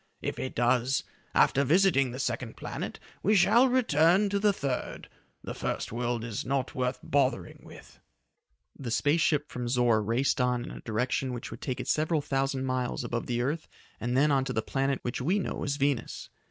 [0.23, 1.03] If it does,
[1.35, 5.07] after visiting the second planet, we shall then return to the third.
[5.43, 7.99] The first world is not worth bothering with."
[8.75, 12.23] The space ship from Zor raced on in a direction which would take it several
[12.23, 13.67] thousand miles above the earth
[13.99, 16.31] and then on to the planet which we know as Venus.